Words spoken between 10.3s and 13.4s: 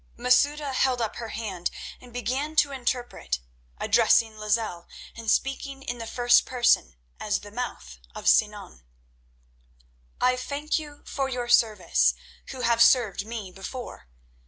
thank you for your service who have served